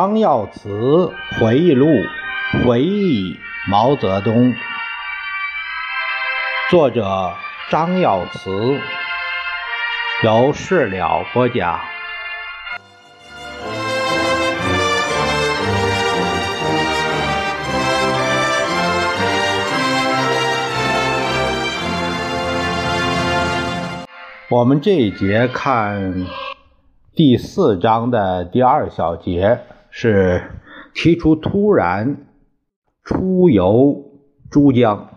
[0.00, 1.88] 张耀祠回忆录，
[2.64, 3.36] 回忆
[3.68, 4.54] 毛泽东。
[6.70, 7.32] 作者
[7.68, 8.78] 张耀祠，
[10.22, 11.80] 由事了播讲。
[24.48, 26.24] 我们这一节看
[27.16, 29.58] 第四章的第二小节。
[30.00, 30.40] 是
[30.94, 32.28] 提出突然
[33.02, 34.12] 出游
[34.48, 35.08] 珠江。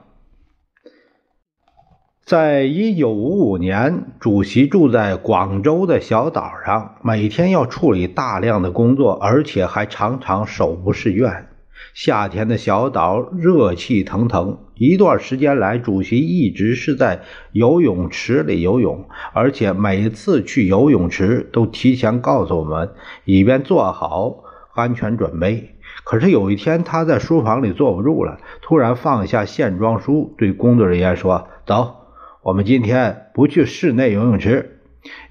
[2.25, 11.49] 在一九五五年，主席住在广州的小岛上，每天要处理大量的工作，而且还常常手不释卷。
[11.93, 22.89] 夏天的小岛热气腾腾，一段时间来，主席一直是在游泳池里游泳，而且每次去游泳池都提前告诉我们，
[23.25, 24.45] 以便做好。
[24.73, 25.75] 安全准备。
[26.03, 31.95] 可是有一天，他在书房里坐不住了，突然放下线装书，对工作人员说：“走，
[32.43, 34.79] 我们今天不去室内游泳池，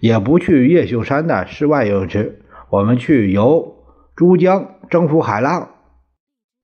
[0.00, 3.76] 也不去越秀山的室外游泳池，我们去游
[4.14, 5.70] 珠江，征服海浪。”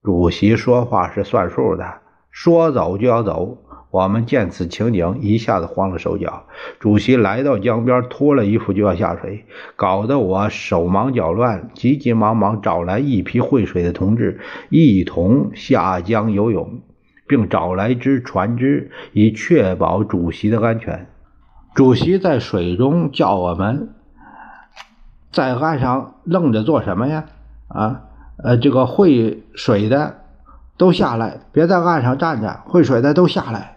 [0.03, 3.59] 主席说话是算数的，说走就要走。
[3.91, 6.45] 我们见此情景，一下子慌了手脚。
[6.81, 16.81] 主席来到江边，脱了衣服就要下水，搞得我手忙脚乱，急急忙忙找来一批会水的同志，一同下江游泳，
[17.27, 21.07] 并找来只船只，以确保主席的安全。
[21.75, 23.95] 主席在水中叫我们，
[25.31, 27.25] 在岸上愣着做什么呀？
[27.69, 28.03] 啊，
[28.43, 30.19] 呃，这个会水的
[30.77, 33.76] 都下来，别在岸上站着，会水的都下来。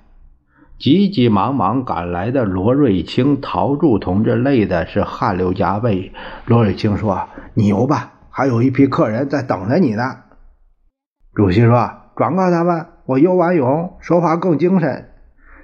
[0.79, 6.13] 急急忙忙赶来的罗瑞卿、陶铸同志累的是汗流浃背。
[6.45, 10.03] 罗瑞卿说：“你游吧，还有一批客人在等着你呢。”
[11.35, 15.09] 主席说：“转告他们，我游完泳，说话更精神。”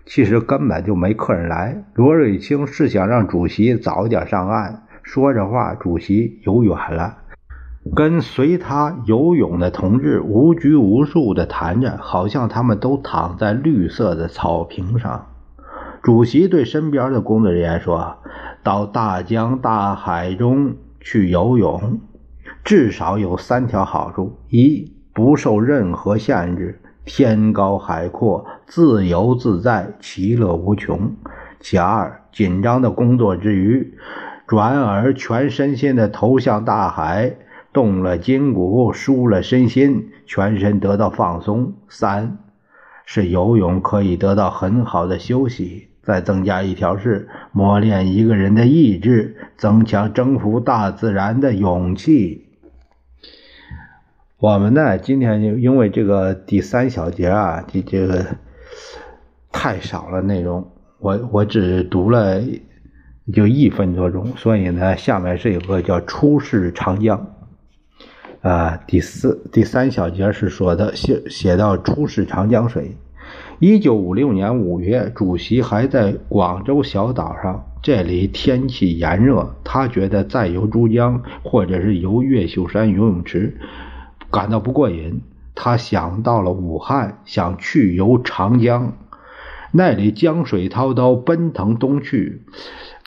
[0.05, 1.85] 其实根本就没客人来。
[1.93, 4.83] 罗瑞卿是想让主席早点上岸。
[5.01, 7.19] 说着话，主席游远了。
[7.93, 15.27] 跟随他游泳的同志无拘无束地谈着，好像他们都躺在绿色的草坪上。
[16.01, 18.17] 主席对身边的工作人员说
[18.63, 21.99] ：“到大江大海中去游泳，
[22.63, 30.97] 至少有三条好处：一，不受任何限制，天高海阔，自由自在，其乐无穷；
[31.59, 33.93] 其二，紧张的工作之余，
[34.47, 37.35] 转而全身心地投向大海。”
[37.75, 41.73] 动了筋骨，舒了身心，全身得到放松。
[41.89, 42.37] 三
[43.05, 45.89] 是游泳可以得到很好的休息。
[46.01, 52.45] 再增加一条是磨练一个人的意志，增强征服大自然的勇气。
[54.37, 58.23] 我们呢，今天就因为这个第三小节啊，这这个
[59.51, 62.39] 太少了内容，我我只读了
[63.33, 67.31] 就一分多钟，所以呢，下面是有个叫出世长江。
[68.45, 72.95] 啊，第四、第三小节是说的写写到出使长江水。
[73.57, 83.57] 一九五六年五月，主席还在广州小岛上，这里天气炎热，他觉得再游珠江或者是游越秀山游泳池
[84.29, 85.21] 感到不过瘾，
[85.55, 88.93] 他想到了武汉，想去游长江，
[89.71, 92.43] 那里江水滔滔，奔腾东去。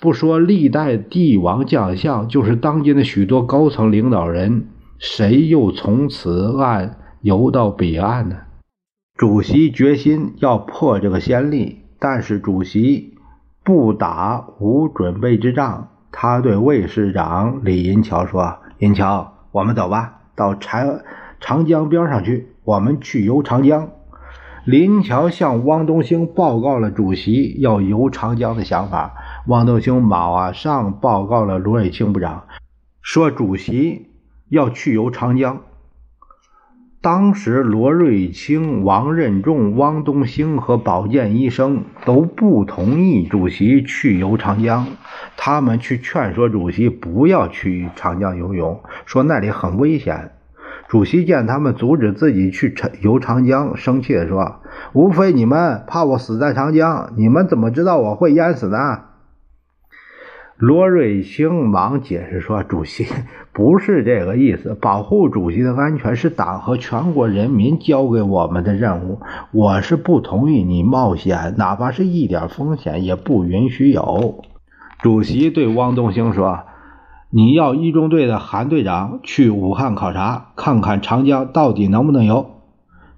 [0.01, 4.67] 不说历代帝王将相，就是当今的许多高层领导人。
[4.99, 8.37] 谁又从此岸游到彼岸呢？
[9.17, 13.15] 主席决心要破这个先例，但是主席
[13.63, 15.91] 不打无准备之仗。
[16.11, 21.01] 他对卫士长李银桥说：“银桥，我们走吧，到长
[21.39, 23.91] 长江边上去，我们去游长江。”
[24.67, 29.15] 林桥向汪东兴报告了主席要游长江的想法。
[29.47, 32.47] 汪东兴马上报告了罗瑞卿部长，
[33.01, 34.08] 说主席。
[34.49, 35.63] 要去游长江。
[37.01, 44.87] 当时罗瑞卿、王任重、汪东兴和保健医生都不同意主席去游长江，
[45.37, 50.33] 他们去劝说主席不要去长江游泳，说那里很危险。
[50.89, 54.57] 主席见他们阻止自己去游长江，生气地说
[54.93, 59.03] ：“无非你们怕我死在长江，你们怎么知道我会淹死呢？”
[60.59, 63.07] 罗瑞卿忙解释说：“主席
[63.53, 69.21] 不是这个意思，保护主席的安全是党和全国人民交给我们的任务。
[69.53, 74.43] 我是不同意你冒险，哪怕是一点风险也不允许有。”
[75.01, 76.59] 主席对汪东兴说
[77.31, 82.58] ：“你要一中队的韩队长去武汉考察，看看长江到底能不能游。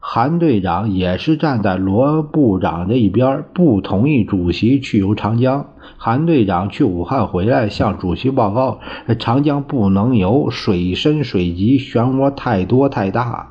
[0.02, 5.74] 韩队长也是站在罗部长这一边，不同意主席去游长江。
[5.98, 8.80] 韩队长去武汉回来，向主席报告：
[9.18, 13.50] 长江不能游，水深水急，漩涡太多太大。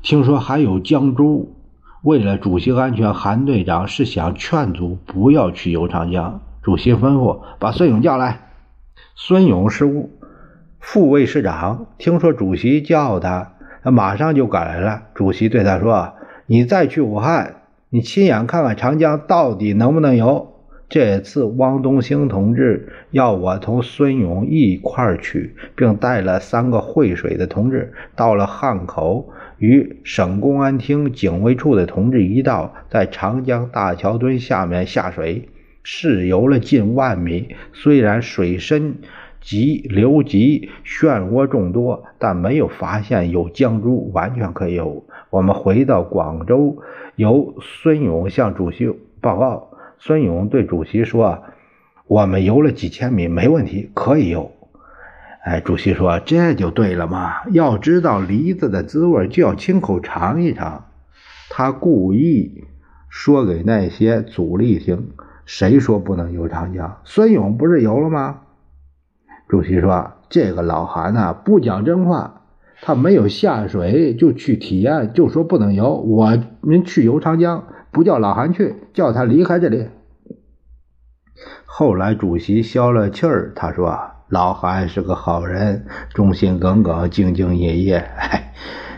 [0.00, 1.52] 听说还有江猪。
[2.02, 6.40] 为了主席安全，韩队长是想劝阻不要去游长江。
[6.62, 8.48] 主席吩咐把孙勇叫来。
[9.14, 10.08] 孙勇是
[10.80, 13.52] 副卫士长，听说主席叫他。
[13.86, 15.04] 他马上就赶来了。
[15.14, 16.14] 主席对他说
[16.46, 20.54] ：“你再去武汉，你亲眼看看长江到底能不能游。
[20.88, 27.92] 这次汪东兴同志要我同孙勇一块儿去，并带了三个会水的同志。
[28.16, 35.48] 到了汉口，与省公安厅警卫处的同志一道，在长江大桥墩下面下水，
[35.84, 37.54] 试游了近万米。
[37.72, 38.96] 虽然水深。”
[39.46, 45.04] 急流急，漩涡众多，但没有发现有江猪，完全可以游。
[45.30, 46.78] 我们回到广州，
[47.14, 49.68] 由孙勇向主席报告。
[50.00, 51.44] 孙勇对主席说
[52.08, 54.50] ：“我们游了几千米，没问题，可以游。”
[55.46, 57.48] 哎，主席说：“这就对了嘛！
[57.52, 60.86] 要知道梨子的滋味，就要亲口尝一尝。”
[61.50, 62.64] 他故意
[63.08, 65.10] 说给那些阻力听
[65.46, 66.98] ：“谁说不能游长江？
[67.04, 68.40] 孙勇不是游了吗？”
[69.48, 72.42] 主席说：“这个老韩呐，不讲真话。
[72.82, 75.94] 他没有下水就去体验，就说不能游。
[75.94, 79.88] 我们去游长江，不叫老韩去，叫他离开这里。”
[81.64, 83.96] 后来主席消了气儿，他说
[84.28, 87.98] ：“老韩是个好人，忠心耿耿，兢兢业业。
[87.98, 88.52] 哎，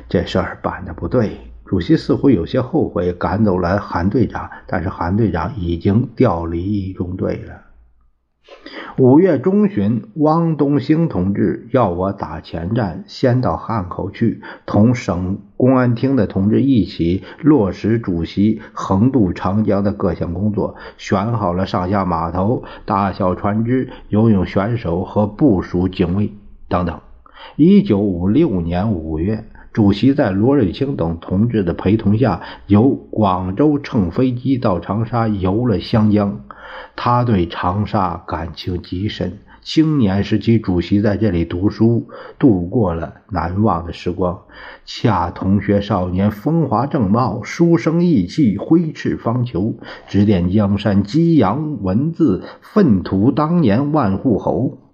[0.09, 7.61] 这事儿办的不对。”主席似乎有些后悔赶走了韩队长，但是韩队长已经调离一中队了。
[8.99, 26.33] 五月中旬，汪东兴同志要我打前站，先到汉口去，同省公安厅的同志一起落实主席横渡长江的各项工作，选好了上下码头、大小船只、游泳选手和部署警卫
[26.69, 26.99] 等等。
[27.55, 29.45] 一九五六年五月，
[29.79, 36.41] 主席在罗瑞卿等同志的陪同下，由广州乘飞机到长沙游了湘江。
[36.97, 42.09] 他对长沙感情极深，青年时期主席在这里读书，
[42.41, 44.41] 度过了难忘的时光。
[44.85, 49.77] 恰同学少年风华正茂，书生意气，挥斥方遒，
[50.09, 54.88] 指点江山，激扬文字，粪土当年万户侯。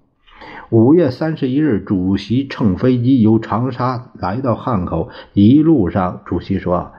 [0.71, 6.93] 五月三十一日，主席乘飞机由长沙来到汉口，一路上，主席说。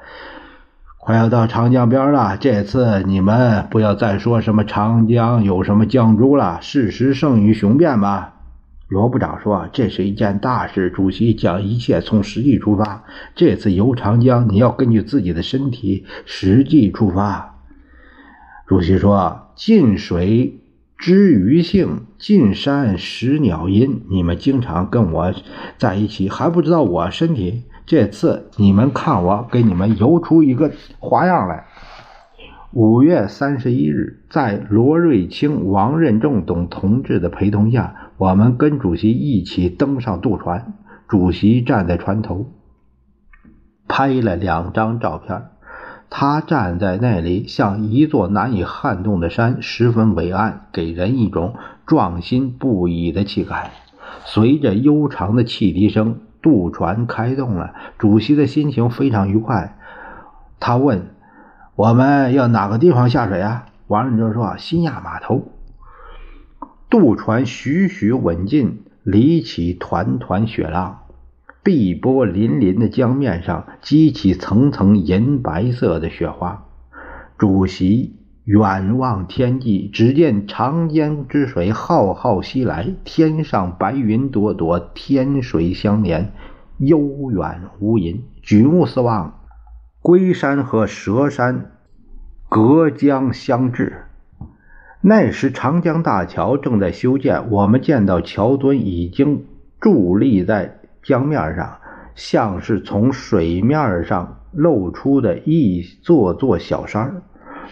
[0.98, 8.34] 快要到长江边了，这次你们不要再说什么长江有什么江珠了，事实胜于雄辩吧。
[8.88, 13.04] 罗部长说：“这是一件大事，主席讲一切从实际出发。
[13.36, 17.56] 这次游长江，你要根据自己的身体实际出发。”
[18.68, 20.60] 主席说：“近水
[20.98, 24.02] 知鱼性，进山识鸟音。
[24.10, 25.32] 你们经常跟我
[25.78, 31.68] 在一起，还不知道我身体。”这次你们看，我给你们游出一个花样来。
[32.72, 40.74] 五月三十一日，在罗瑞卿、王任重等同志的陪同下，我们跟主席一起登上渡船。
[41.08, 42.48] 主席站在船头，
[43.88, 45.44] 拍了两张照片。
[46.10, 51.56] 他站在那里，像一座难以撼动的山，十分伟岸，给人一种
[51.86, 53.72] 壮心不已的气概。
[54.26, 56.20] 随着悠长的汽笛声。
[56.42, 59.80] 渡船开动了，主席的心情非常愉快。
[60.60, 61.08] 他问
[61.76, 65.54] ：“我们要哪个地方下水啊？”王任正说：“新亚码头。”
[66.88, 71.00] 渡船徐徐稳进，离起团团雪浪，
[71.64, 76.66] 碧波粼粼的江面上激起层层银白色的雪花。
[77.40, 86.32] 主席远望天际，只见长江之水浩浩西来，天上白云朵朵，天水相连，
[86.78, 88.22] 悠远无垠。
[88.44, 89.40] 举目四望，
[90.00, 91.72] 龟山和蛇山
[92.48, 93.94] 隔江相峙。
[95.02, 99.44] 那时长江大桥正在修建，我们见到桥墩已经
[99.82, 101.80] 伫立在江面上，
[102.14, 107.24] 像是从水面上露出的一座座小山。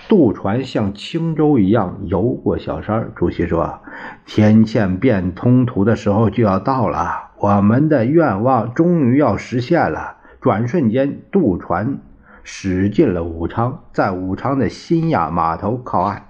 [0.07, 3.11] 渡船像轻舟一样游过小山。
[3.15, 3.79] 主席说
[4.25, 11.99] ：“天堑变通途的时候就要到了，我们的愿望终于要实现了。”转瞬间，渡船
[12.43, 16.25] 驶进了武昌，在武昌的新亚码头靠岸。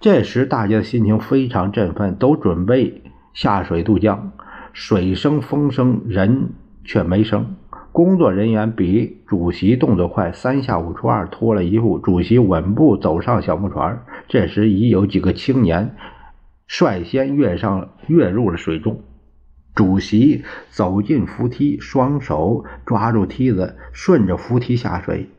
[0.00, 4.32] 这时，大家的心情非常振奋，都准备下水渡江，
[4.72, 6.50] 水声风声，人
[6.84, 7.54] 却没声。
[7.96, 14.04] 工作人员比主席动作快，三下五除二脱了衣服，主席稳步走上小木船。
[14.28, 15.96] 这时已有几个青年
[16.66, 19.00] 率先跃上，跃入了水中。
[19.74, 25.30] 主席走进扶梯，双手抓住梯子，顺着扶梯下水。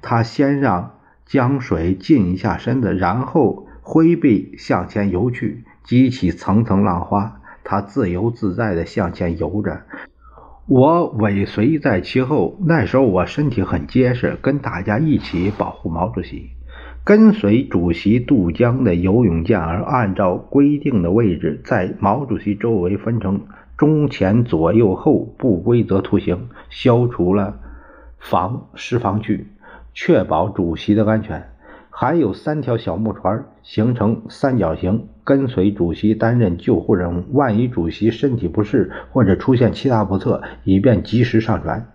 [0.00, 7.40] 他先让江水浸一下身子，然后挥臂向前游去，激起层层浪花。
[7.64, 9.82] 他自由自在地向前游着，
[10.66, 12.56] 我尾随在其后。
[12.64, 16.50] 那时候我身体很结实，跟大家一起保护毛主席。
[17.04, 23.42] 跟随主席渡江的游泳健儿，按照规定的位置，在毛主席周围分成
[23.76, 27.60] 中前左右后不规则图形，消除了
[28.18, 29.48] 防失防区，
[29.92, 31.50] 确保主席的安全。
[31.90, 37.24] 还有三条小木船形成三角形，跟随主席担任救护任务。
[37.32, 41.86] 万一主席身体不适或者出现其他不测，以便及时上船。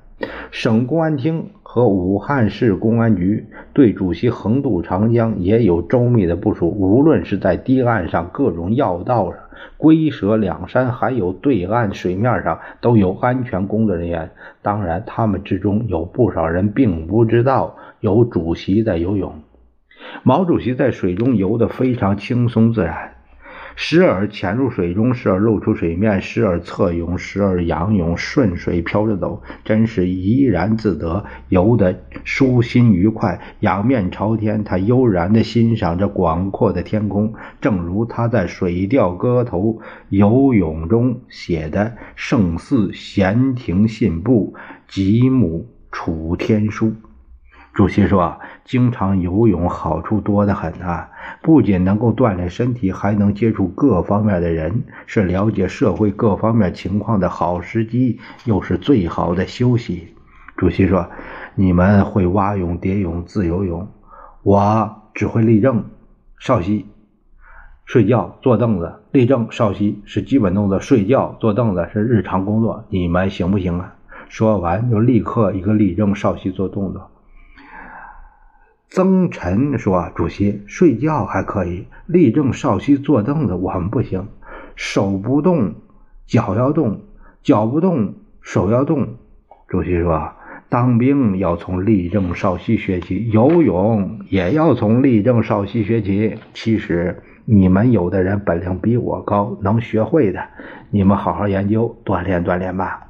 [0.51, 9.39] 省公安厅和武汉市公安局对主席横渡长江也有周密的部署，无论是在堤岸上、各种要道上、
[9.77, 14.31] 龟蛇两山，还有对岸水面上，都有安全工作人员。
[14.61, 19.35] 当然，他们之中有不少人并不知道有主席在游泳。
[20.23, 23.13] 毛主席在水中游得非常轻松自然。
[23.81, 33.39] 时而潜入水中，时而露出水面，时而侧泳，时而仰泳，顺水漂着走，真是怡然自得，游得舒心愉快。
[33.61, 39.59] 仰面朝天，他悠然地欣赏着广阔的天空，正如他在《水调歌头·
[40.09, 44.55] 游泳》中写的：“胜似闲庭信步，
[44.89, 46.93] 极目楚天舒。”
[47.73, 51.09] 主席说：“经常游泳好处多得很啊，
[51.41, 60.13] 不仅能够锻炼身体，还能接触各方面的人，是了解社会各方面情况的好时机，又是最好的休息。”
[60.57, 61.09] 主席说
[61.55, 63.87] ：“你们会蛙泳、蝶泳、自由泳，
[64.43, 65.85] 我只会立正、
[66.37, 66.85] 稍息、
[67.85, 68.95] 睡觉、坐凳子。
[69.11, 72.83] 立正、稍息是基本动作，睡觉、坐凳子是日常工作。
[72.89, 73.95] 你们行不行啊？”
[74.27, 77.08] 说完就立刻一个立正、稍息做动作。
[78.91, 84.27] 曾晨说：“主席，睡觉还可以，立正、稍息、坐凳子我们不行。
[84.75, 85.75] 手不动，
[86.25, 87.01] 脚要动；
[87.43, 89.09] 脚不动，手要动。”
[89.69, 90.31] 主席说
[90.69, 96.35] ：“当兵要从立正、稍息学起，游泳也要从立正、稍息学起。
[96.55, 100.43] 其实你们有的人本领比我高，能学会的，
[100.89, 103.05] 你们好好研究，锻炼锻炼吧。”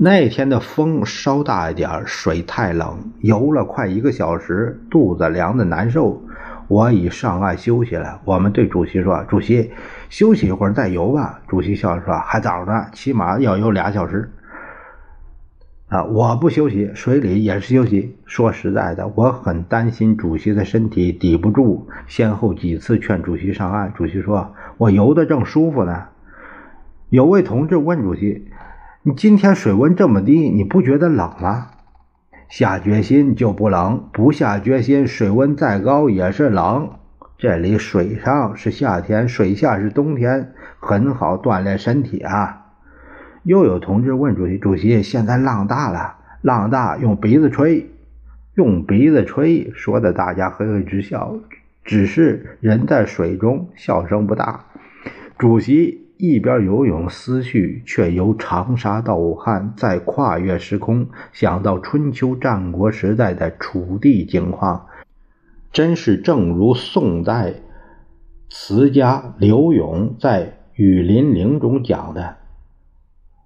[0.00, 6.22] 那天的风稍大一点，水太冷，游了快一个小时，肚子凉的难受。
[6.68, 8.20] 我已上岸休息了。
[8.24, 9.72] 我们对主席说：“主席，
[10.08, 14.30] 休息一会儿再游吧。”主席笑着说：“还早呢，起码要游俩小时。”
[15.88, 18.14] 啊，我不休息，水里也是休息。
[18.24, 21.88] 说实在的，我很担心主席的身体抵不住。
[22.06, 26.04] 先后几次劝主席上岸，主席说：“我游的正舒服呢。”
[27.10, 28.47] 有位同志问主席。
[29.08, 31.68] 你今天水温这么低，你不觉得冷吗？
[32.50, 36.90] 下决心就不冷，不下决心，水温再高也是冷。
[37.38, 42.66] 这里水上是夏天，水下是冬天，很好锻炼身体啊。
[43.44, 47.88] 又有同志问主席：“主席，现在浪大了，浪大用鼻子吹，
[48.56, 51.34] 用鼻子吹，说的大家嘿嘿直笑。
[51.82, 54.66] 只是人在水中，笑声不大。”
[55.38, 56.07] 主席。
[56.18, 64.86] 一边游泳，思绪却由长沙到武汉，再跨越时空，想到春秋战国时代的楚地景况，
[65.72, 67.54] 真是正如宋代
[68.50, 72.36] 词家刘永在《雨霖铃》中讲的：“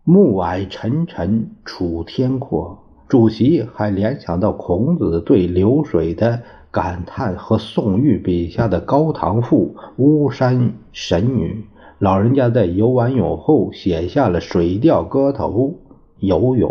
[0.05, 11.67] 暮霭沉沉楚天阔。”主席还联想到孔子对流水的感叹和宋玉笔下的《高唐赋》巫山神女。
[12.03, 15.79] 老人家在游完泳后写下了《水调歌头·
[16.19, 16.69] 游泳》：“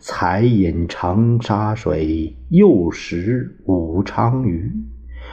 [0.00, 4.72] 才饮长沙水，又食武昌鱼。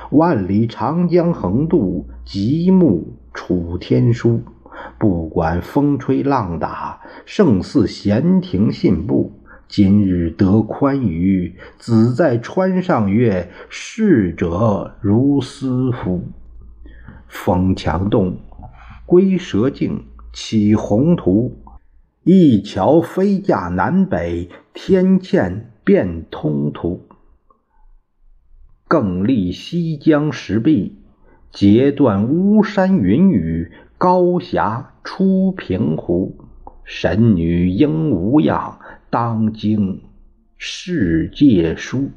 [0.10, 4.42] 万里长江横渡，极目楚天舒。
[5.00, 9.32] 不管风吹浪打，胜似闲庭信步。
[9.70, 16.24] 今日得宽裕，子在川上月，逝者如斯夫。
[17.30, 18.36] 风墙动。”
[19.12, 21.58] 龟蛇竞起宏图，
[22.24, 27.10] 一桥飞架南北，天堑变通途。
[28.88, 30.96] 更立西江石壁，
[31.52, 36.38] 截断巫山云雨，高峡出平湖。
[36.86, 40.04] 神女应无恙，当经
[40.56, 42.12] 世界书。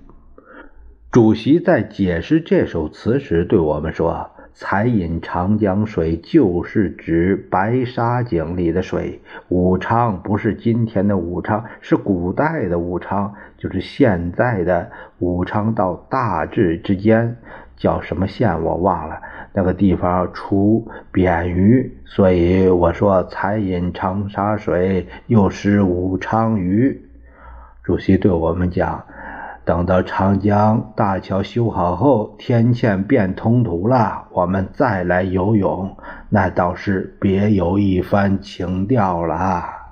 [1.10, 4.30] 主席在解释这首词时对我们说。
[4.56, 9.20] 才饮长江水，就是指白沙井里的水。
[9.48, 17.36] 武昌不是今天的武昌，是古代的武昌，就是现在的武昌到大治之间，
[17.76, 19.20] 叫什么县我忘了。
[19.52, 27.02] 那个地方出扁鱼，所以我说才饮长沙水，又食武昌鱼。
[27.82, 29.04] 主席对我们讲。
[29.64, 35.96] 等到长江大桥修好后，天堑变通途了，我们再来游泳，
[36.28, 39.83] 那倒是别有一番情调了。